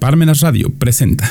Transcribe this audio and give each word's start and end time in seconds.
Parmenas 0.00 0.40
Radio 0.40 0.72
presenta 0.78 1.30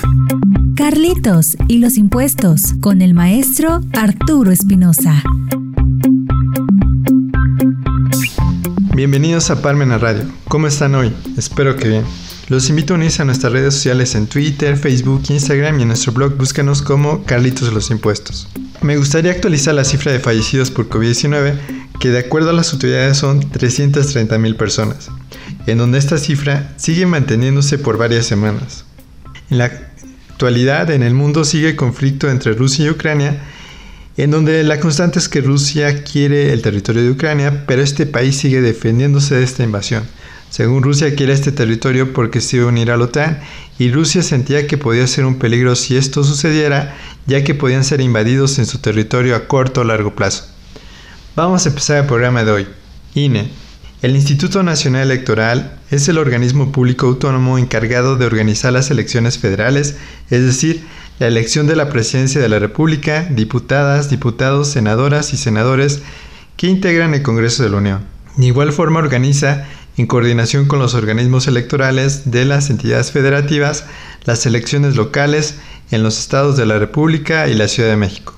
Carlitos 0.75 1.57
y 1.67 1.79
los 1.79 1.97
impuestos 1.97 2.75
con 2.79 3.01
el 3.01 3.15
maestro 3.15 3.81
Arturo 3.93 4.51
Espinosa. 4.51 5.23
Bienvenidos 8.93 9.49
a 9.49 9.63
Parmenas 9.63 9.99
Radio. 10.01 10.25
¿Cómo 10.47 10.67
están 10.67 10.93
hoy? 10.93 11.11
Espero 11.35 11.75
que 11.75 11.87
bien. 11.87 12.03
Los 12.47 12.69
invito 12.69 12.93
a 12.93 12.97
unirse 12.97 13.23
a 13.23 13.25
nuestras 13.25 13.51
redes 13.53 13.73
sociales 13.73 14.13
en 14.13 14.27
Twitter, 14.27 14.77
Facebook, 14.77 15.23
Instagram 15.29 15.79
y 15.79 15.81
en 15.81 15.87
nuestro 15.87 16.13
blog 16.13 16.37
búscanos 16.37 16.83
como 16.83 17.23
Carlitos 17.23 17.69
de 17.69 17.73
los 17.73 17.89
Impuestos. 17.89 18.47
Me 18.83 18.97
gustaría 18.97 19.31
actualizar 19.31 19.73
la 19.73 19.83
cifra 19.83 20.11
de 20.11 20.19
fallecidos 20.19 20.69
por 20.69 20.89
COVID-19, 20.89 21.57
que 21.99 22.09
de 22.09 22.19
acuerdo 22.19 22.51
a 22.51 22.53
las 22.53 22.71
autoridades 22.71 23.17
son 23.17 23.41
330.000 23.41 24.55
personas 24.55 25.09
en 25.67 25.77
donde 25.77 25.97
esta 25.97 26.17
cifra 26.17 26.73
sigue 26.77 27.05
manteniéndose 27.05 27.77
por 27.77 27.97
varias 27.97 28.25
semanas. 28.25 28.85
En 29.49 29.57
la 29.57 29.65
actualidad 29.65 30.89
en 30.91 31.03
el 31.03 31.13
mundo 31.13 31.43
sigue 31.43 31.69
el 31.69 31.75
conflicto 31.75 32.29
entre 32.29 32.53
Rusia 32.53 32.85
y 32.85 32.89
Ucrania, 32.89 33.41
en 34.17 34.31
donde 34.31 34.63
la 34.63 34.79
constante 34.79 35.19
es 35.19 35.29
que 35.29 35.41
Rusia 35.41 36.03
quiere 36.03 36.51
el 36.51 36.61
territorio 36.61 37.03
de 37.03 37.11
Ucrania, 37.11 37.65
pero 37.67 37.81
este 37.81 38.05
país 38.05 38.37
sigue 38.37 38.61
defendiéndose 38.61 39.35
de 39.35 39.43
esta 39.43 39.63
invasión. 39.63 40.03
Según 40.49 40.81
Rusia 40.81 41.15
quiere 41.15 41.33
este 41.33 41.51
territorio 41.51 42.11
porque 42.11 42.41
se 42.41 42.57
iba 42.57 42.65
a 42.65 42.69
unir 42.69 42.89
a 42.91 42.97
la 42.97 43.05
OTAN 43.05 43.39
y 43.77 43.91
Rusia 43.91 44.23
sentía 44.23 44.65
que 44.65 44.77
podía 44.77 45.05
ser 45.07 45.25
un 45.25 45.37
peligro 45.37 45.75
si 45.75 45.95
esto 45.95 46.23
sucediera, 46.23 46.97
ya 47.27 47.43
que 47.43 47.53
podían 47.53 47.83
ser 47.83 48.01
invadidos 48.01 48.57
en 48.57 48.65
su 48.65 48.79
territorio 48.79 49.35
a 49.35 49.47
corto 49.47 49.81
o 49.81 49.83
largo 49.83 50.15
plazo. 50.15 50.45
Vamos 51.35 51.65
a 51.65 51.69
empezar 51.69 51.97
el 51.97 52.07
programa 52.07 52.43
de 52.43 52.51
hoy. 52.51 52.67
INE, 53.13 53.49
el 54.01 54.15
Instituto 54.15 54.63
Nacional 54.63 55.03
Electoral 55.03 55.77
es 55.91 56.07
el 56.07 56.17
organismo 56.17 56.71
público 56.71 57.07
autónomo 57.07 57.57
encargado 57.57 58.15
de 58.15 58.25
organizar 58.25 58.71
las 58.71 58.91
elecciones 58.91 59.37
federales, 59.37 59.97
es 60.29 60.45
decir, 60.45 60.85
la 61.19 61.27
elección 61.27 61.67
de 61.67 61.75
la 61.75 61.89
presidencia 61.89 62.39
de 62.39 62.47
la 62.47 62.59
República, 62.59 63.27
diputadas, 63.29 64.09
diputados, 64.09 64.69
senadoras 64.69 65.33
y 65.33 65.37
senadores 65.37 66.01
que 66.55 66.67
integran 66.67 67.13
el 67.13 67.23
Congreso 67.23 67.61
de 67.63 67.69
la 67.71 67.77
Unión. 67.77 68.05
De 68.37 68.45
igual 68.45 68.71
forma 68.71 68.99
organiza, 68.99 69.65
en 69.97 70.07
coordinación 70.07 70.65
con 70.65 70.79
los 70.79 70.93
organismos 70.93 71.47
electorales 71.47 72.31
de 72.31 72.45
las 72.45 72.69
entidades 72.69 73.11
federativas, 73.11 73.83
las 74.23 74.45
elecciones 74.45 74.95
locales 74.95 75.55
en 75.91 76.03
los 76.03 76.19
estados 76.19 76.55
de 76.55 76.65
la 76.65 76.79
República 76.79 77.49
y 77.49 77.53
la 77.53 77.67
Ciudad 77.67 77.89
de 77.89 77.97
México. 77.97 78.33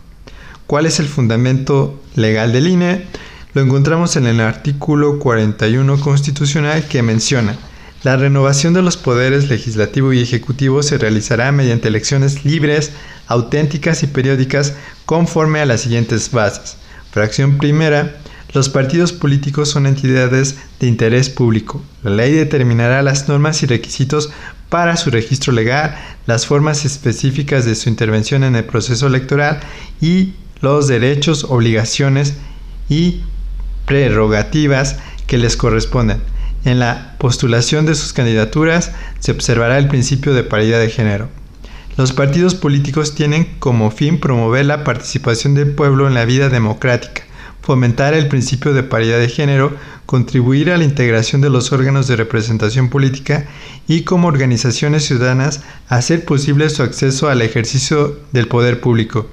¿Cuál 0.65 0.87
es 0.87 0.99
el 0.99 1.07
fundamento 1.07 2.01
legal 2.15 2.51
del 2.51 2.67
INE? 2.67 3.05
Lo 3.53 3.61
encontramos 3.61 4.15
en 4.15 4.27
el 4.27 4.39
artículo 4.39 5.19
41 5.19 5.99
constitucional 5.99 6.87
que 6.87 7.01
menciona 7.01 7.57
la 8.03 8.17
renovación 8.17 8.73
de 8.73 8.81
los 8.81 8.97
poderes 8.97 9.49
legislativo 9.49 10.11
y 10.11 10.21
ejecutivo 10.21 10.81
se 10.81 10.97
realizará 10.97 11.51
mediante 11.51 11.87
elecciones 11.87 12.43
libres, 12.43 12.93
auténticas 13.27 14.01
y 14.01 14.07
periódicas 14.07 14.73
conforme 15.05 15.59
a 15.59 15.67
las 15.67 15.81
siguientes 15.81 16.31
bases. 16.31 16.77
Fracción 17.11 17.59
primera, 17.59 18.15
los 18.53 18.69
partidos 18.69 19.13
políticos 19.13 19.69
son 19.69 19.85
entidades 19.85 20.57
de 20.79 20.87
interés 20.87 21.29
público. 21.29 21.83
La 22.01 22.09
ley 22.09 22.33
determinará 22.33 23.03
las 23.03 23.27
normas 23.27 23.61
y 23.61 23.67
requisitos 23.67 24.31
para 24.69 24.97
su 24.97 25.11
registro 25.11 25.53
legal, 25.53 25.95
las 26.25 26.47
formas 26.47 26.85
específicas 26.85 27.65
de 27.65 27.75
su 27.75 27.87
intervención 27.87 28.43
en 28.43 28.55
el 28.55 28.63
proceso 28.63 29.05
electoral 29.05 29.59
y 30.01 30.33
los 30.59 30.87
derechos, 30.87 31.43
obligaciones 31.43 32.33
y 32.89 33.21
prerrogativas 33.91 34.95
que 35.27 35.37
les 35.37 35.57
corresponden. 35.57 36.21
En 36.63 36.79
la 36.79 37.15
postulación 37.17 37.85
de 37.85 37.93
sus 37.93 38.13
candidaturas 38.13 38.93
se 39.19 39.33
observará 39.33 39.77
el 39.77 39.89
principio 39.89 40.33
de 40.33 40.45
paridad 40.45 40.79
de 40.79 40.89
género. 40.89 41.27
Los 41.97 42.13
partidos 42.13 42.55
políticos 42.55 43.15
tienen 43.15 43.43
como 43.59 43.91
fin 43.91 44.21
promover 44.21 44.65
la 44.65 44.85
participación 44.85 45.55
del 45.55 45.75
pueblo 45.75 46.07
en 46.07 46.13
la 46.13 46.23
vida 46.23 46.47
democrática, 46.47 47.23
fomentar 47.61 48.13
el 48.13 48.29
principio 48.29 48.73
de 48.73 48.83
paridad 48.83 49.19
de 49.19 49.27
género, 49.27 49.75
contribuir 50.05 50.71
a 50.71 50.77
la 50.77 50.85
integración 50.85 51.41
de 51.41 51.49
los 51.49 51.73
órganos 51.73 52.07
de 52.07 52.15
representación 52.15 52.87
política 52.87 53.45
y 53.89 54.03
como 54.03 54.29
organizaciones 54.29 55.03
ciudadanas 55.03 55.63
hacer 55.89 56.23
posible 56.23 56.69
su 56.69 56.81
acceso 56.81 57.27
al 57.27 57.41
ejercicio 57.41 58.17
del 58.31 58.47
poder 58.47 58.79
público, 58.79 59.27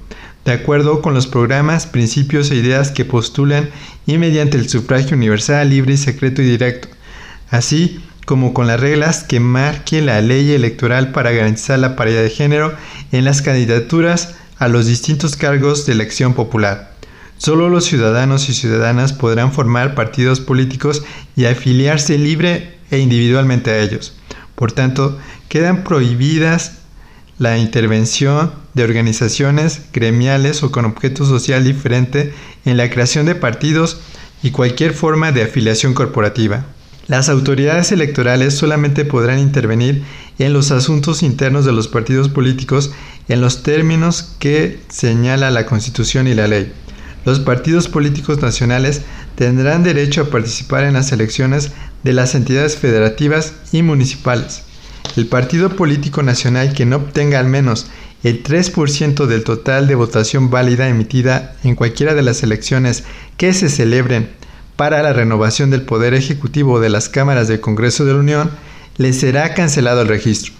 de 0.49 0.55
acuerdo 0.55 1.03
con 1.03 1.13
los 1.13 1.27
programas, 1.27 1.85
principios 1.85 2.49
e 2.49 2.55
ideas 2.55 2.89
que 2.89 3.05
postulan 3.05 3.69
y 4.07 4.17
mediante 4.17 4.57
el 4.57 4.67
sufragio 4.67 5.15
universal, 5.15 5.69
libre, 5.69 5.95
secreto 5.95 6.41
y 6.41 6.45
directo, 6.45 6.87
así 7.51 8.03
como 8.25 8.51
con 8.51 8.65
las 8.65 8.79
reglas 8.79 9.23
que 9.23 9.39
marque 9.39 10.01
la 10.01 10.21
ley 10.21 10.51
electoral 10.51 11.11
para 11.11 11.31
garantizar 11.31 11.77
la 11.77 11.95
paridad 11.95 12.23
de 12.23 12.31
género 12.31 12.73
en 13.11 13.25
las 13.25 13.43
candidaturas 13.43 14.37
a 14.57 14.67
los 14.67 14.87
distintos 14.87 15.35
cargos 15.35 15.85
de 15.85 15.93
elección 15.93 16.33
popular. 16.33 16.95
Solo 17.37 17.69
los 17.69 17.85
ciudadanos 17.85 18.49
y 18.49 18.55
ciudadanas 18.55 19.13
podrán 19.13 19.53
formar 19.53 19.93
partidos 19.93 20.39
políticos 20.39 21.03
y 21.35 21.45
afiliarse 21.45 22.17
libre 22.17 22.79
e 22.89 22.97
individualmente 22.97 23.69
a 23.69 23.79
ellos. 23.79 24.15
Por 24.55 24.71
tanto, 24.71 25.19
quedan 25.47 25.83
prohibidas 25.83 26.78
la 27.39 27.57
intervención 27.57 28.51
de 28.73 28.83
organizaciones 28.83 29.81
gremiales 29.93 30.61
o 30.61 30.71
con 30.71 30.85
objeto 30.85 31.25
social 31.25 31.63
diferente 31.63 32.33
en 32.65 32.77
la 32.77 32.89
creación 32.89 33.25
de 33.25 33.33
partidos 33.33 34.01
y 34.43 34.51
cualquier 34.51 34.93
forma 34.93 35.31
de 35.31 35.43
afiliación 35.43 35.93
corporativa. 35.93 36.65
Las 37.07 37.29
autoridades 37.29 37.91
electorales 37.91 38.55
solamente 38.55 39.03
podrán 39.03 39.39
intervenir 39.39 40.03
en 40.37 40.53
los 40.53 40.69
asuntos 40.69 41.23
internos 41.23 41.65
de 41.65 41.71
los 41.71 41.87
partidos 41.87 42.29
políticos 42.29 42.91
en 43.29 43.41
los 43.41 43.63
términos 43.63 44.35
que 44.37 44.79
señala 44.89 45.49
la 45.49 45.65
Constitución 45.65 46.27
y 46.27 46.35
la 46.35 46.47
ley. 46.47 46.71
Los 47.25 47.39
partidos 47.39 47.87
políticos 47.87 48.41
nacionales 48.41 49.01
tendrán 49.35 49.83
derecho 49.83 50.21
a 50.21 50.29
participar 50.29 50.83
en 50.83 50.93
las 50.93 51.11
elecciones 51.11 51.71
de 52.03 52.13
las 52.13 52.35
entidades 52.35 52.77
federativas 52.77 53.53
y 53.71 53.81
municipales. 53.81 54.63
El 55.15 55.27
partido 55.27 55.75
político 55.75 56.23
nacional 56.23 56.73
que 56.73 56.85
no 56.85 56.97
obtenga 56.97 57.39
al 57.39 57.47
menos 57.47 57.87
el 58.23 58.43
3% 58.43 59.25
del 59.25 59.43
total 59.43 59.87
de 59.87 59.95
votación 59.95 60.49
válida 60.49 60.87
emitida 60.87 61.55
en 61.63 61.75
cualquiera 61.75 62.13
de 62.13 62.21
las 62.21 62.43
elecciones 62.43 63.03
que 63.37 63.53
se 63.53 63.69
celebren 63.69 64.29
para 64.75 65.01
la 65.03 65.13
renovación 65.13 65.69
del 65.69 65.81
Poder 65.81 66.13
Ejecutivo 66.13 66.79
de 66.79 66.89
las 66.89 67.09
cámaras 67.09 67.47
del 67.47 67.59
Congreso 67.59 68.05
de 68.05 68.13
la 68.13 68.19
Unión, 68.19 68.51
le 68.97 69.13
será 69.13 69.53
cancelado 69.53 70.01
el 70.01 70.07
registro. 70.07 70.53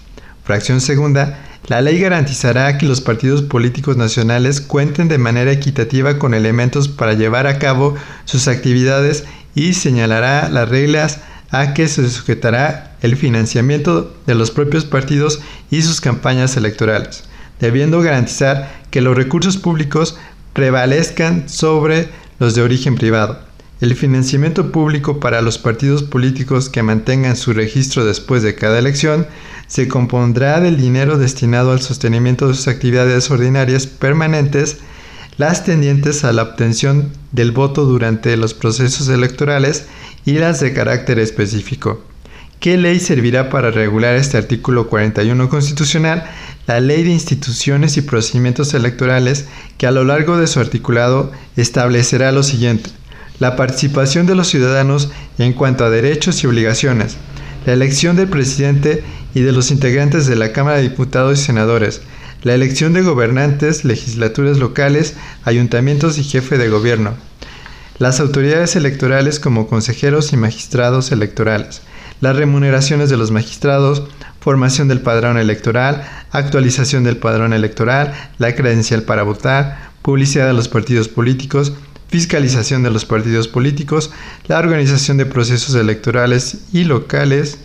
Fracción 0.44 0.80
segunda, 0.80 1.38
la 1.68 1.80
ley 1.80 1.98
garantizará 2.00 2.76
que 2.78 2.86
los 2.86 3.00
partidos 3.00 3.42
políticos 3.42 3.96
nacionales 3.96 4.60
cuenten 4.60 5.08
de 5.08 5.18
manera 5.18 5.52
equitativa 5.52 6.18
con 6.18 6.34
elementos 6.34 6.88
para 6.88 7.12
llevar 7.14 7.46
a 7.46 7.58
cabo 7.58 7.94
sus 8.24 8.48
actividades 8.48 9.24
y 9.54 9.74
señalará 9.74 10.48
las 10.48 10.68
reglas 10.68 11.20
a 11.50 11.74
que 11.74 11.88
se 11.88 12.08
sujetará 12.08 12.96
el 13.02 13.16
financiamiento 13.16 14.14
de 14.26 14.34
los 14.34 14.50
propios 14.50 14.84
partidos 14.84 15.40
y 15.70 15.82
sus 15.82 16.00
campañas 16.00 16.56
electorales, 16.56 17.24
debiendo 17.58 18.00
garantizar 18.00 18.70
que 18.90 19.00
los 19.00 19.16
recursos 19.16 19.56
públicos 19.56 20.16
prevalezcan 20.52 21.48
sobre 21.48 22.08
los 22.38 22.54
de 22.54 22.62
origen 22.62 22.94
privado. 22.94 23.40
El 23.80 23.94
financiamiento 23.94 24.72
público 24.72 25.20
para 25.20 25.40
los 25.40 25.56
partidos 25.56 26.02
políticos 26.02 26.68
que 26.68 26.82
mantengan 26.82 27.34
su 27.34 27.54
registro 27.54 28.04
después 28.04 28.42
de 28.42 28.54
cada 28.54 28.78
elección 28.78 29.26
se 29.68 29.88
compondrá 29.88 30.60
del 30.60 30.76
dinero 30.76 31.16
destinado 31.16 31.72
al 31.72 31.80
sostenimiento 31.80 32.48
de 32.48 32.54
sus 32.54 32.68
actividades 32.68 33.30
ordinarias 33.30 33.86
permanentes, 33.86 34.78
las 35.38 35.64
tendientes 35.64 36.24
a 36.24 36.32
la 36.34 36.42
obtención 36.42 37.10
del 37.32 37.52
voto 37.52 37.86
durante 37.86 38.36
los 38.36 38.52
procesos 38.52 39.08
electorales 39.08 39.86
y 40.24 40.32
las 40.34 40.60
de 40.60 40.72
carácter 40.72 41.18
específico. 41.18 42.02
¿Qué 42.60 42.76
ley 42.76 43.00
servirá 43.00 43.48
para 43.48 43.70
regular 43.70 44.16
este 44.16 44.36
artículo 44.36 44.88
41 44.88 45.48
constitucional? 45.48 46.24
La 46.66 46.78
Ley 46.78 47.02
de 47.04 47.10
Instituciones 47.10 47.96
y 47.96 48.02
Procedimientos 48.02 48.74
Electorales, 48.74 49.46
que 49.78 49.86
a 49.86 49.90
lo 49.90 50.04
largo 50.04 50.36
de 50.36 50.46
su 50.46 50.60
articulado 50.60 51.32
establecerá 51.56 52.32
lo 52.32 52.42
siguiente. 52.42 52.90
La 53.38 53.56
participación 53.56 54.26
de 54.26 54.34
los 54.34 54.48
ciudadanos 54.48 55.10
en 55.38 55.54
cuanto 55.54 55.86
a 55.86 55.90
derechos 55.90 56.44
y 56.44 56.46
obligaciones, 56.46 57.16
la 57.64 57.72
elección 57.72 58.14
del 58.14 58.28
presidente 58.28 59.02
y 59.34 59.40
de 59.40 59.52
los 59.52 59.70
integrantes 59.70 60.26
de 60.26 60.36
la 60.36 60.52
Cámara 60.52 60.76
de 60.76 60.82
Diputados 60.82 61.40
y 61.40 61.42
Senadores, 61.42 62.02
la 62.42 62.54
elección 62.54 62.92
de 62.92 63.00
gobernantes, 63.00 63.86
legislaturas 63.86 64.58
locales, 64.58 65.14
ayuntamientos 65.44 66.18
y 66.18 66.24
jefe 66.24 66.58
de 66.58 66.68
gobierno, 66.68 67.14
las 68.00 68.18
autoridades 68.18 68.76
electorales 68.76 69.38
como 69.38 69.66
consejeros 69.66 70.32
y 70.32 70.38
magistrados 70.38 71.12
electorales, 71.12 71.82
las 72.22 72.34
remuneraciones 72.34 73.10
de 73.10 73.18
los 73.18 73.30
magistrados, 73.30 74.04
formación 74.40 74.88
del 74.88 75.02
padrón 75.02 75.36
electoral, 75.36 76.08
actualización 76.30 77.04
del 77.04 77.18
padrón 77.18 77.52
electoral, 77.52 78.14
la 78.38 78.54
credencial 78.54 79.02
para 79.02 79.22
votar, 79.22 79.90
publicidad 80.00 80.46
de 80.46 80.54
los 80.54 80.66
partidos 80.66 81.08
políticos, 81.08 81.74
fiscalización 82.08 82.82
de 82.82 82.90
los 82.90 83.04
partidos 83.04 83.48
políticos, 83.48 84.10
la 84.48 84.58
organización 84.58 85.18
de 85.18 85.26
procesos 85.26 85.74
electorales 85.74 86.56
y 86.72 86.84
locales, 86.84 87.58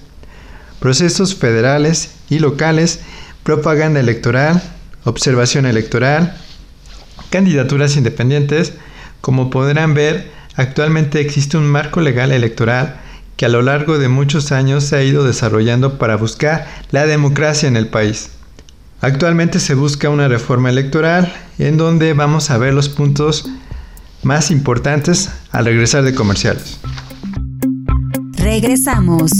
procesos 0.81 1.33
federales 1.33 2.11
y 2.29 2.39
locales, 2.39 2.99
propaganda 3.43 4.01
electoral, 4.01 4.61
observación 5.05 5.65
electoral, 5.65 6.35
candidaturas 7.29 7.95
independientes. 7.95 8.73
Como 9.25 9.49
podrán 9.49 9.95
ver, 9.95 10.31
actualmente 10.55 11.19
existe 11.19 11.57
un 11.57 11.65
marco 11.65 11.99
legal 11.99 12.31
electoral 12.31 12.97
que 13.37 13.47
a 13.47 13.49
lo 13.49 13.63
largo 13.63 13.97
de 13.97 14.07
muchos 14.07 14.51
años 14.51 14.83
se 14.83 14.97
ha 14.97 15.03
ido 15.03 15.23
desarrollando 15.23 15.97
para 15.97 16.15
buscar 16.15 16.67
la 16.91 17.07
democracia 17.07 17.67
en 17.67 17.75
el 17.75 17.87
país. 17.87 18.29
Actualmente 19.01 19.59
se 19.59 19.73
busca 19.73 20.11
una 20.11 20.27
reforma 20.27 20.69
electoral 20.69 21.33
en 21.57 21.75
donde 21.75 22.13
vamos 22.13 22.51
a 22.51 22.59
ver 22.59 22.75
los 22.75 22.87
puntos 22.87 23.49
más 24.21 24.51
importantes 24.51 25.31
al 25.49 25.65
regresar 25.65 26.03
de 26.03 26.13
comerciales. 26.13 26.79
Regresamos. 28.33 29.31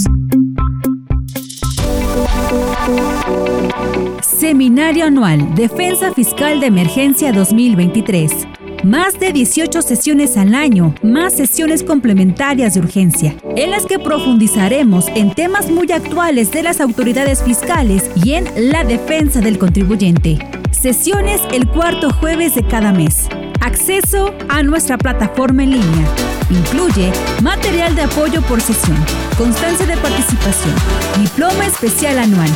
Seminario 4.20 5.04
Anual 5.04 5.54
Defensa 5.54 6.12
Fiscal 6.12 6.58
de 6.58 6.66
Emergencia 6.66 7.30
2023. 7.30 8.48
Más 8.86 9.18
de 9.18 9.32
18 9.32 9.82
sesiones 9.82 10.36
al 10.36 10.54
año, 10.54 10.94
más 11.02 11.32
sesiones 11.32 11.82
complementarias 11.82 12.74
de 12.74 12.80
urgencia, 12.80 13.34
en 13.56 13.72
las 13.72 13.84
que 13.84 13.98
profundizaremos 13.98 15.08
en 15.08 15.34
temas 15.34 15.72
muy 15.72 15.90
actuales 15.90 16.52
de 16.52 16.62
las 16.62 16.80
autoridades 16.80 17.42
fiscales 17.42 18.08
y 18.22 18.34
en 18.34 18.44
la 18.70 18.84
defensa 18.84 19.40
del 19.40 19.58
contribuyente. 19.58 20.38
Sesiones 20.70 21.40
el 21.52 21.66
cuarto 21.66 22.12
jueves 22.12 22.54
de 22.54 22.62
cada 22.62 22.92
mes. 22.92 23.26
Acceso 23.60 24.32
a 24.48 24.62
nuestra 24.62 24.98
plataforma 24.98 25.64
en 25.64 25.70
línea. 25.72 26.06
Incluye 26.48 27.10
material 27.42 27.96
de 27.96 28.02
apoyo 28.02 28.40
por 28.42 28.60
sesión, 28.60 28.98
constancia 29.36 29.84
de 29.84 29.96
participación, 29.96 30.76
diploma 31.20 31.66
especial 31.66 32.20
anual 32.20 32.50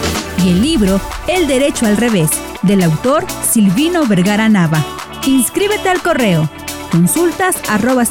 y 0.45 0.51
el 0.51 0.63
libro 0.63 1.01
El 1.27 1.49
Derecho 1.49 1.87
al 1.87 1.97
Revés, 1.97 2.31
del 2.63 2.85
autor 2.85 3.27
Silvino 3.43 4.07
Vergara 4.07 4.49
Nava. 4.49 5.00
Inscríbete 5.27 5.89
al 5.89 6.03
correo 6.03 6.49
consultas 6.91 7.57
arroba 7.69 8.05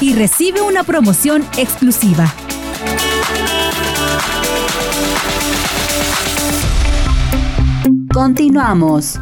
y 0.00 0.14
recibe 0.14 0.60
una 0.60 0.84
promoción 0.84 1.42
exclusiva. 1.56 2.32
Continuamos. 8.12 9.18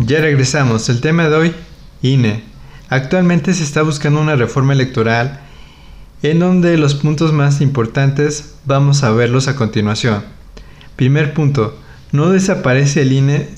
Ya 0.00 0.20
regresamos. 0.20 0.88
El 0.88 1.00
tema 1.00 1.28
de 1.28 1.36
hoy, 1.36 1.54
INE. 2.02 2.42
Actualmente 2.90 3.54
se 3.54 3.62
está 3.62 3.82
buscando 3.82 4.20
una 4.20 4.36
reforma 4.36 4.72
electoral 4.72 5.40
en 6.22 6.40
donde 6.40 6.76
los 6.78 6.94
puntos 6.94 7.32
más 7.32 7.60
importantes 7.60 8.56
vamos 8.64 9.04
a 9.04 9.12
verlos 9.12 9.48
a 9.48 9.56
continuación. 9.56 10.37
Primer 10.98 11.32
punto, 11.32 11.78
no 12.10 12.30
desaparece 12.30 13.02
el 13.02 13.12
INE, 13.12 13.48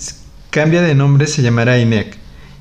cambia 0.51 0.83
de 0.83 0.95
nombre, 0.95 1.27
se 1.27 1.41
llamará 1.41 1.79
INEC, 1.79 2.19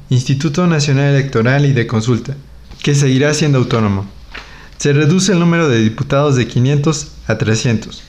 Instituto 0.09 0.67
Nacional 0.67 1.13
Electoral 1.15 1.65
y 1.65 1.73
de 1.73 1.85
Consulta, 1.85 2.37
que 2.81 2.95
seguirá 2.95 3.33
siendo 3.33 3.57
autónomo. 3.57 4.09
Se 4.77 4.93
reduce 4.93 5.33
el 5.33 5.39
número 5.39 5.67
de 5.67 5.79
diputados 5.79 6.37
de 6.37 6.47
500 6.47 7.11
a 7.27 7.37
300. 7.37 8.03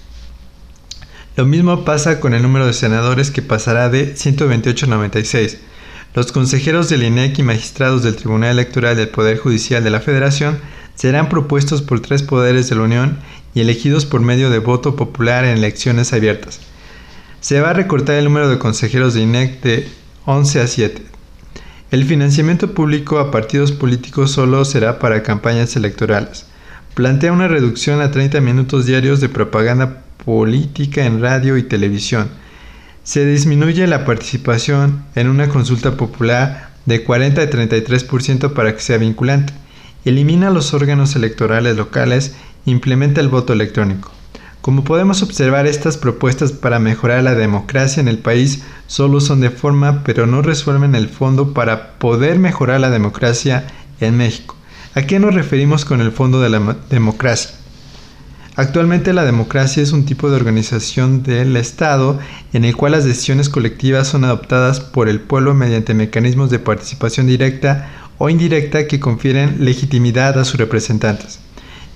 Lo 1.35 1.45
mismo 1.45 1.85
pasa 1.85 2.21
con 2.21 2.35
el 2.35 2.43
número 2.43 2.69
de 2.69 2.73
senadores 2.73 3.33
que 3.33 3.43
pasará 3.43 3.89
de 3.89 4.15
128 4.15 4.87
a 4.87 4.89
96 4.91 5.59
los 6.15 6.31
consejeros 6.31 6.89
del 6.89 7.03
INEC 7.03 7.41
y 7.41 7.43
magistrados 7.43 8.05
del 8.05 8.15
Tribunal 8.15 8.53
Electoral 8.53 8.97
del 8.97 9.09
Poder 9.09 9.39
Judicial 9.39 9.83
de 9.83 9.91
la 9.91 10.01
Federación 10.01 10.61
serán 11.01 11.31
propuestos 11.31 11.81
por 11.81 12.01
tres 12.01 12.23
poderes 12.23 12.69
de 12.69 12.77
la 12.77 12.83
Unión 12.83 13.19
y 13.55 13.63
elegidos 13.63 14.05
por 14.05 14.21
medio 14.21 14.51
de 14.51 14.59
voto 14.59 14.97
popular 14.97 15.47
en 15.47 15.57
elecciones 15.57 16.13
abiertas. 16.13 16.61
Se 17.41 17.63
va 17.63 17.71
a 17.71 17.73
recortar 17.73 18.17
el 18.17 18.27
número 18.27 18.51
de 18.51 18.59
consejeros 18.59 19.15
de 19.15 19.23
INEC 19.23 19.63
de 19.63 19.89
11 20.27 20.61
a 20.61 20.67
7. 20.67 21.03
El 21.91 22.05
financiamiento 22.05 22.75
público 22.75 23.19
a 23.19 23.31
partidos 23.31 23.73
políticos 23.73 24.33
solo 24.33 24.67
será 24.67 24.99
para 24.99 25.23
campañas 25.23 25.75
electorales. 25.75 26.45
Plantea 26.93 27.33
una 27.33 27.49
reducción 27.49 28.03
a 28.03 28.11
30 28.11 28.43
minutos 28.43 28.85
diarios 28.85 29.23
de 29.23 29.31
propaganda 29.31 30.03
política 30.27 31.07
en 31.07 31.23
radio 31.23 31.57
y 31.57 31.63
televisión 31.63 32.29
se 33.05 33.25
disminuye 33.25 33.87
la 33.87 34.05
participación 34.05 35.03
en 35.15 35.29
una 35.29 35.49
consulta 35.49 35.97
popular 35.97 36.73
de 36.85 37.03
40 37.05 37.41
a 37.41 37.51
33% 37.51 38.53
para 38.53 38.75
que 38.75 38.83
sea 38.83 38.99
vinculante, 38.99 39.55
elimina 40.05 40.51
los 40.51 40.75
órganos 40.75 41.17
electorales 41.17 41.77
locales, 41.77 42.35
implementa 42.67 43.21
el 43.21 43.29
voto 43.29 43.53
electrónico. 43.53 44.13
Como 44.61 44.85
podemos 44.85 45.23
observar, 45.23 45.67
estas 45.67 45.97
propuestas 45.97 46.53
para 46.53 46.79
mejorar 46.79 47.25
la 47.25 47.35
democracia 47.35 48.01
en 48.01 48.09
el 48.09 48.19
país 48.19 48.63
solo 48.87 49.21
son 49.21 49.41
de 49.41 49.51
forma, 49.51 50.05
pero 50.05 50.27
no 50.27 50.43
resuelven 50.43 50.95
el 50.95 51.09
fondo 51.09 51.55
para 51.55 51.99
poder 51.99 52.39
mejorar 52.39 52.81
la 52.81 52.91
democracia 52.91 53.67
en 54.01 54.19
México. 54.19 54.57
¿A 54.95 55.03
qué 55.03 55.19
nos 55.19 55.35
referimos 55.35 55.85
con 55.85 56.01
el 56.01 56.13
fondo 56.13 56.41
de 56.41 56.51
la 56.51 56.77
democracia? 56.91 57.53
Actualmente 58.57 59.15
la 59.15 59.25
democracia 59.25 59.83
es 59.83 59.93
un 59.93 60.05
tipo 60.05 60.29
de 60.29 60.37
organización 60.37 61.23
del 61.23 61.57
Estado 61.57 62.19
en 62.53 62.67
el 62.67 62.77
cual 62.77 62.93
las 62.93 63.05
decisiones 63.05 63.49
colectivas 63.49 64.09
son 64.09 64.25
adoptadas 64.25 64.81
por 64.81 65.09
el 65.09 65.21
pueblo 65.21 65.55
mediante 65.55 65.95
mecanismos 65.95 66.51
de 66.51 66.59
participación 66.59 67.27
directa 67.27 67.89
o 68.23 68.29
indirecta 68.29 68.87
que 68.87 69.01
confieren 69.01 69.65
legitimidad 69.65 70.39
a 70.39 70.45
sus 70.45 70.61
representantes. 70.61 71.41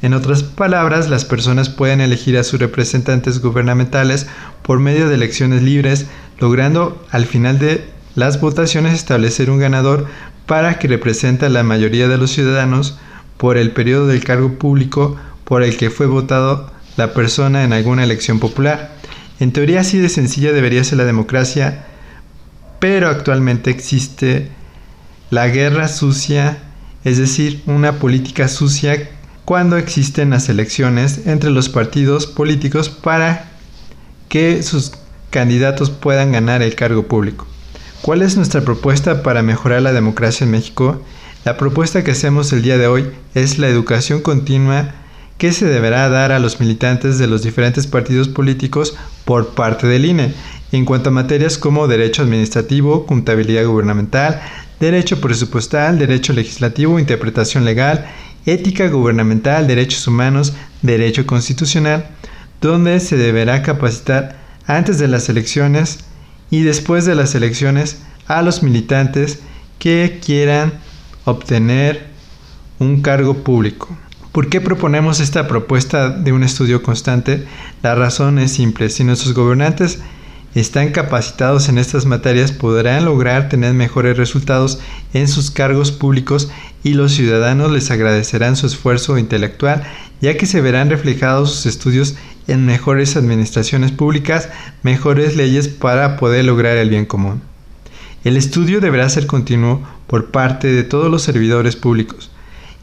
En 0.00 0.14
otras 0.14 0.42
palabras, 0.42 1.10
las 1.10 1.26
personas 1.26 1.68
pueden 1.68 2.00
elegir 2.00 2.38
a 2.38 2.44
sus 2.44 2.58
representantes 2.58 3.42
gubernamentales 3.42 4.26
por 4.62 4.80
medio 4.80 5.06
de 5.06 5.16
elecciones 5.16 5.62
libres, 5.62 6.06
logrando 6.40 7.04
al 7.10 7.26
final 7.26 7.58
de 7.58 7.84
las 8.14 8.40
votaciones 8.40 8.94
establecer 8.94 9.50
un 9.50 9.58
ganador 9.58 10.06
para 10.46 10.78
que 10.78 10.88
represente 10.88 11.44
a 11.44 11.50
la 11.50 11.62
mayoría 11.62 12.08
de 12.08 12.16
los 12.16 12.30
ciudadanos 12.30 12.98
por 13.36 13.58
el 13.58 13.72
periodo 13.72 14.06
del 14.06 14.24
cargo 14.24 14.54
público 14.58 15.18
por 15.44 15.62
el 15.62 15.76
que 15.76 15.90
fue 15.90 16.06
votado 16.06 16.70
la 16.96 17.12
persona 17.12 17.64
en 17.64 17.74
alguna 17.74 18.02
elección 18.02 18.40
popular. 18.40 18.96
En 19.40 19.52
teoría 19.52 19.80
así 19.80 19.98
de 19.98 20.08
sencilla 20.08 20.52
debería 20.52 20.84
ser 20.84 20.96
la 20.96 21.04
democracia, 21.04 21.84
pero 22.78 23.08
actualmente 23.08 23.70
existe 23.70 24.48
la 25.34 25.48
guerra 25.48 25.88
sucia, 25.88 26.58
es 27.02 27.18
decir, 27.18 27.60
una 27.66 27.98
política 27.98 28.46
sucia 28.46 29.10
cuando 29.44 29.76
existen 29.76 30.30
las 30.30 30.48
elecciones 30.48 31.26
entre 31.26 31.50
los 31.50 31.68
partidos 31.68 32.28
políticos 32.28 32.88
para 32.88 33.50
que 34.28 34.62
sus 34.62 34.92
candidatos 35.30 35.90
puedan 35.90 36.30
ganar 36.30 36.62
el 36.62 36.76
cargo 36.76 37.08
público. 37.08 37.48
¿Cuál 38.00 38.22
es 38.22 38.36
nuestra 38.36 38.60
propuesta 38.60 39.24
para 39.24 39.42
mejorar 39.42 39.82
la 39.82 39.92
democracia 39.92 40.44
en 40.44 40.52
México? 40.52 41.02
La 41.44 41.56
propuesta 41.56 42.04
que 42.04 42.12
hacemos 42.12 42.52
el 42.52 42.62
día 42.62 42.78
de 42.78 42.86
hoy 42.86 43.10
es 43.34 43.58
la 43.58 43.66
educación 43.66 44.20
continua 44.20 44.94
que 45.36 45.50
se 45.50 45.66
deberá 45.66 46.08
dar 46.08 46.30
a 46.30 46.38
los 46.38 46.60
militantes 46.60 47.18
de 47.18 47.26
los 47.26 47.42
diferentes 47.42 47.88
partidos 47.88 48.28
políticos 48.28 48.96
por 49.24 49.48
parte 49.48 49.88
del 49.88 50.04
INE, 50.04 50.32
en 50.70 50.84
cuanto 50.84 51.10
a 51.10 51.12
materias 51.12 51.58
como 51.58 51.88
derecho 51.88 52.22
administrativo, 52.22 53.04
contabilidad 53.06 53.66
gubernamental, 53.66 54.40
derecho 54.84 55.20
presupuestal, 55.20 55.98
derecho 55.98 56.32
legislativo, 56.32 56.98
interpretación 56.98 57.64
legal, 57.64 58.06
ética 58.44 58.88
gubernamental, 58.88 59.66
derechos 59.66 60.06
humanos, 60.06 60.52
derecho 60.82 61.26
constitucional, 61.26 62.06
donde 62.60 63.00
se 63.00 63.16
deberá 63.16 63.62
capacitar 63.62 64.36
antes 64.66 64.98
de 64.98 65.08
las 65.08 65.28
elecciones 65.28 66.00
y 66.50 66.62
después 66.62 67.06
de 67.06 67.14
las 67.14 67.34
elecciones 67.34 67.98
a 68.26 68.42
los 68.42 68.62
militantes 68.62 69.40
que 69.78 70.20
quieran 70.24 70.72
obtener 71.24 72.06
un 72.78 73.00
cargo 73.02 73.34
público. 73.42 73.88
¿Por 74.32 74.48
qué 74.48 74.60
proponemos 74.60 75.20
esta 75.20 75.46
propuesta 75.46 76.10
de 76.10 76.32
un 76.32 76.42
estudio 76.42 76.82
constante? 76.82 77.46
La 77.82 77.94
razón 77.94 78.38
es 78.38 78.52
simple. 78.52 78.90
Si 78.90 79.04
nuestros 79.04 79.32
gobernantes 79.32 80.00
están 80.54 80.92
capacitados 80.92 81.68
en 81.68 81.78
estas 81.78 82.06
materias, 82.06 82.52
podrán 82.52 83.04
lograr 83.04 83.48
tener 83.48 83.74
mejores 83.74 84.16
resultados 84.16 84.78
en 85.12 85.26
sus 85.26 85.50
cargos 85.50 85.90
públicos 85.90 86.50
y 86.84 86.94
los 86.94 87.12
ciudadanos 87.12 87.72
les 87.72 87.90
agradecerán 87.90 88.54
su 88.56 88.66
esfuerzo 88.66 89.18
intelectual, 89.18 89.82
ya 90.20 90.36
que 90.36 90.46
se 90.46 90.60
verán 90.60 90.90
reflejados 90.90 91.52
sus 91.52 91.66
estudios 91.66 92.14
en 92.46 92.66
mejores 92.66 93.16
administraciones 93.16 93.90
públicas, 93.90 94.48
mejores 94.82 95.34
leyes 95.34 95.68
para 95.68 96.16
poder 96.16 96.44
lograr 96.44 96.76
el 96.76 96.90
bien 96.90 97.06
común. 97.06 97.42
El 98.22 98.36
estudio 98.36 98.80
deberá 98.80 99.08
ser 99.08 99.26
continuo 99.26 99.82
por 100.06 100.30
parte 100.30 100.68
de 100.68 100.84
todos 100.84 101.10
los 101.10 101.22
servidores 101.22 101.74
públicos, 101.74 102.30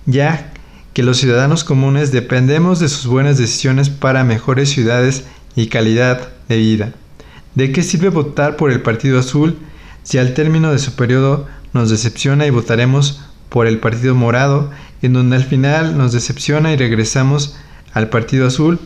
ya 0.05 0.51
que 0.93 1.03
los 1.03 1.17
ciudadanos 1.17 1.63
comunes 1.63 2.11
dependemos 2.11 2.79
de 2.79 2.89
sus 2.89 3.07
buenas 3.07 3.37
decisiones 3.37 3.89
para 3.89 4.25
mejores 4.25 4.69
ciudades 4.69 5.23
y 5.55 5.67
calidad 5.67 6.29
de 6.49 6.57
vida. 6.57 6.93
¿De 7.55 7.71
qué 7.71 7.83
sirve 7.83 8.09
votar 8.09 8.55
por 8.55 8.71
el 8.71 8.81
Partido 8.81 9.19
Azul 9.19 9.57
si 10.03 10.17
al 10.17 10.33
término 10.33 10.71
de 10.71 10.79
su 10.79 10.95
periodo 10.95 11.47
nos 11.73 11.89
decepciona 11.89 12.45
y 12.47 12.49
votaremos 12.49 13.21
por 13.49 13.67
el 13.67 13.79
Partido 13.79 14.15
Morado 14.15 14.71
en 15.01 15.13
donde 15.13 15.35
al 15.35 15.43
final 15.43 15.97
nos 15.97 16.13
decepciona 16.13 16.71
y 16.71 16.77
regresamos 16.77 17.55
al 17.93 18.09
Partido 18.09 18.47
Azul, 18.47 18.79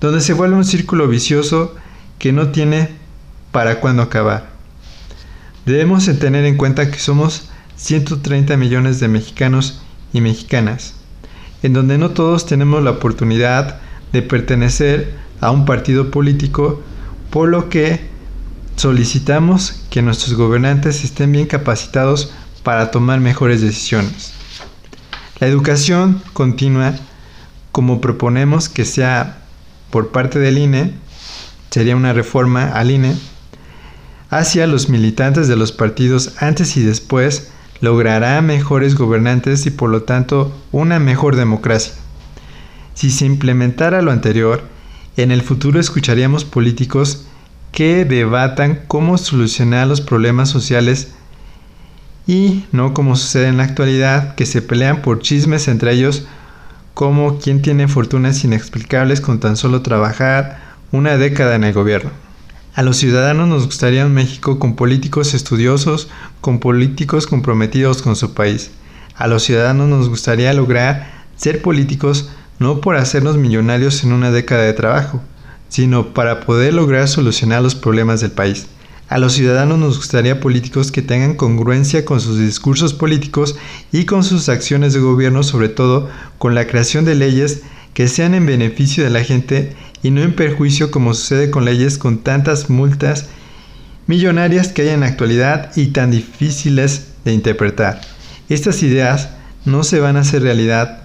donde 0.00 0.20
se 0.20 0.32
vuelve 0.32 0.56
un 0.56 0.64
círculo 0.64 1.08
vicioso 1.08 1.74
que 2.18 2.32
no 2.32 2.48
tiene 2.48 2.88
para 3.52 3.80
cuándo 3.80 4.02
acabar. 4.02 4.50
Debemos 5.66 6.06
tener 6.18 6.44
en 6.44 6.56
cuenta 6.56 6.90
que 6.90 6.98
somos 6.98 7.50
130 7.76 8.56
millones 8.56 9.00
de 9.00 9.08
mexicanos 9.08 9.82
y 10.12 10.20
mexicanas, 10.20 10.94
en 11.62 11.72
donde 11.72 11.98
no 11.98 12.10
todos 12.10 12.46
tenemos 12.46 12.82
la 12.82 12.92
oportunidad 12.92 13.80
de 14.12 14.22
pertenecer 14.22 15.14
a 15.40 15.50
un 15.50 15.64
partido 15.64 16.10
político, 16.10 16.82
por 17.30 17.48
lo 17.48 17.68
que 17.68 18.00
solicitamos 18.76 19.84
que 19.90 20.02
nuestros 20.02 20.34
gobernantes 20.34 21.04
estén 21.04 21.32
bien 21.32 21.46
capacitados 21.46 22.32
para 22.62 22.90
tomar 22.90 23.20
mejores 23.20 23.60
decisiones. 23.60 24.32
La 25.38 25.46
educación 25.46 26.22
continua, 26.32 26.94
como 27.72 28.00
proponemos 28.00 28.68
que 28.68 28.84
sea 28.84 29.38
por 29.90 30.12
parte 30.12 30.38
del 30.38 30.58
INE, 30.58 30.94
sería 31.70 31.96
una 31.96 32.12
reforma 32.12 32.72
al 32.72 32.90
INE, 32.90 33.16
hacia 34.28 34.66
los 34.66 34.88
militantes 34.88 35.48
de 35.48 35.56
los 35.56 35.72
partidos 35.72 36.34
antes 36.40 36.76
y 36.76 36.82
después, 36.82 37.50
logrará 37.80 38.40
mejores 38.42 38.94
gobernantes 38.94 39.66
y 39.66 39.70
por 39.70 39.88
lo 39.88 40.02
tanto 40.02 40.54
una 40.72 40.98
mejor 40.98 41.36
democracia. 41.36 41.94
Si 42.94 43.10
se 43.10 43.24
implementara 43.24 44.02
lo 44.02 44.10
anterior, 44.12 44.62
en 45.22 45.30
el 45.30 45.42
futuro 45.42 45.80
escucharíamos 45.80 46.44
políticos 46.44 47.26
que 47.72 48.04
debatan 48.04 48.80
cómo 48.86 49.18
solucionar 49.18 49.86
los 49.86 50.00
problemas 50.00 50.48
sociales 50.48 51.12
y 52.26 52.64
no 52.72 52.94
como 52.94 53.16
sucede 53.16 53.48
en 53.48 53.56
la 53.56 53.64
actualidad, 53.64 54.34
que 54.34 54.46
se 54.46 54.62
pelean 54.62 55.02
por 55.02 55.20
chismes 55.20 55.68
entre 55.68 55.92
ellos 55.92 56.26
como 56.94 57.38
quien 57.38 57.62
tiene 57.62 57.88
fortunas 57.88 58.44
inexplicables 58.44 59.20
con 59.20 59.40
tan 59.40 59.56
solo 59.56 59.82
trabajar 59.82 60.60
una 60.92 61.16
década 61.16 61.54
en 61.54 61.64
el 61.64 61.72
gobierno. 61.72 62.10
A 62.74 62.82
los 62.82 62.98
ciudadanos 62.98 63.48
nos 63.48 63.66
gustaría 63.66 64.06
un 64.06 64.14
México 64.14 64.58
con 64.58 64.76
políticos 64.76 65.34
estudiosos, 65.34 66.08
con 66.40 66.60
políticos 66.60 67.26
comprometidos 67.26 68.02
con 68.02 68.16
su 68.16 68.32
país. 68.34 68.70
A 69.16 69.26
los 69.26 69.42
ciudadanos 69.42 69.88
nos 69.88 70.08
gustaría 70.08 70.52
lograr 70.52 71.10
ser 71.36 71.62
políticos 71.62 72.30
no 72.60 72.80
por 72.80 72.96
hacernos 72.96 73.36
millonarios 73.36 74.04
en 74.04 74.12
una 74.12 74.30
década 74.30 74.62
de 74.62 74.74
trabajo, 74.74 75.20
sino 75.68 76.14
para 76.14 76.40
poder 76.40 76.74
lograr 76.74 77.08
solucionar 77.08 77.62
los 77.62 77.74
problemas 77.74 78.20
del 78.20 78.30
país. 78.30 78.66
A 79.08 79.18
los 79.18 79.32
ciudadanos 79.32 79.78
nos 79.78 79.96
gustaría 79.96 80.38
políticos 80.38 80.92
que 80.92 81.02
tengan 81.02 81.34
congruencia 81.34 82.04
con 82.04 82.20
sus 82.20 82.38
discursos 82.38 82.94
políticos 82.94 83.56
y 83.90 84.04
con 84.04 84.22
sus 84.22 84.48
acciones 84.48 84.92
de 84.92 85.00
gobierno, 85.00 85.42
sobre 85.42 85.68
todo 85.68 86.08
con 86.38 86.54
la 86.54 86.66
creación 86.66 87.04
de 87.04 87.16
leyes 87.16 87.62
que 87.94 88.06
sean 88.06 88.34
en 88.34 88.46
beneficio 88.46 89.02
de 89.02 89.10
la 89.10 89.24
gente 89.24 89.74
y 90.02 90.10
no 90.10 90.20
en 90.20 90.36
perjuicio 90.36 90.90
como 90.90 91.14
sucede 91.14 91.50
con 91.50 91.64
leyes 91.64 91.98
con 91.98 92.18
tantas 92.18 92.70
multas 92.70 93.26
millonarias 94.06 94.68
que 94.68 94.82
hay 94.82 94.88
en 94.90 95.00
la 95.00 95.06
actualidad 95.06 95.72
y 95.76 95.88
tan 95.88 96.10
difíciles 96.10 97.08
de 97.24 97.32
interpretar. 97.32 98.02
Estas 98.48 98.82
ideas 98.82 99.30
no 99.64 99.82
se 99.82 99.98
van 99.98 100.18
a 100.18 100.20
hacer 100.20 100.42
realidad 100.42 101.00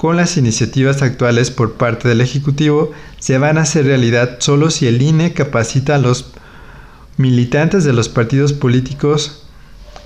con 0.00 0.16
las 0.16 0.38
iniciativas 0.38 1.02
actuales 1.02 1.50
por 1.50 1.74
parte 1.74 2.08
del 2.08 2.22
Ejecutivo, 2.22 2.90
se 3.18 3.36
van 3.36 3.58
a 3.58 3.60
hacer 3.60 3.84
realidad 3.84 4.38
solo 4.38 4.70
si 4.70 4.86
el 4.86 5.02
INE 5.02 5.34
capacita 5.34 5.96
a 5.96 5.98
los 5.98 6.30
militantes 7.18 7.84
de 7.84 7.92
los 7.92 8.08
partidos 8.08 8.54
políticos 8.54 9.44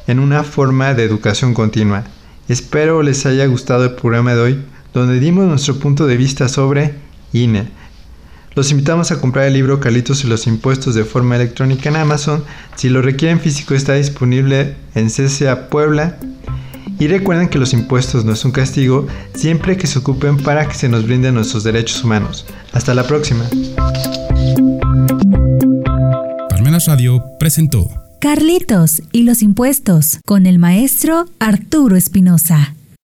en 0.08 0.18
una 0.18 0.42
forma 0.42 0.94
de 0.94 1.04
educación 1.04 1.54
continua. 1.54 2.02
Espero 2.48 3.04
les 3.04 3.24
haya 3.24 3.46
gustado 3.46 3.84
el 3.84 3.92
programa 3.92 4.34
de 4.34 4.40
hoy, 4.40 4.64
donde 4.92 5.20
dimos 5.20 5.46
nuestro 5.46 5.78
punto 5.78 6.08
de 6.08 6.16
vista 6.16 6.48
sobre 6.48 6.96
INE. 7.32 7.68
Los 8.56 8.72
invitamos 8.72 9.12
a 9.12 9.20
comprar 9.20 9.46
el 9.46 9.52
libro 9.52 9.78
Calitos 9.78 10.24
y 10.24 10.26
los 10.26 10.48
impuestos 10.48 10.96
de 10.96 11.04
forma 11.04 11.36
electrónica 11.36 11.88
en 11.88 11.94
Amazon. 11.94 12.42
Si 12.74 12.88
lo 12.88 13.00
requieren 13.00 13.38
físico 13.38 13.74
está 13.74 13.92
disponible 13.92 14.74
en 14.96 15.08
CCA 15.08 15.68
Puebla. 15.68 16.18
Y 16.98 17.06
recuerden 17.08 17.48
que 17.48 17.58
los 17.58 17.72
impuestos 17.72 18.24
no 18.24 18.32
es 18.32 18.44
un 18.44 18.52
castigo 18.52 19.06
siempre 19.34 19.76
que 19.76 19.86
se 19.86 19.98
ocupen 19.98 20.36
para 20.36 20.68
que 20.68 20.74
se 20.74 20.88
nos 20.88 21.04
brinden 21.04 21.34
nuestros 21.34 21.64
derechos 21.64 22.04
humanos. 22.04 22.46
Hasta 22.72 22.94
la 22.94 23.06
próxima. 23.06 23.44
Parmenas 26.48 26.86
Radio 26.86 27.22
presentó 27.38 27.88
Carlitos 28.20 29.02
y 29.12 29.24
los 29.24 29.42
impuestos 29.42 30.18
con 30.24 30.46
el 30.46 30.58
maestro 30.58 31.26
Arturo 31.38 31.96
Espinosa. 31.96 32.74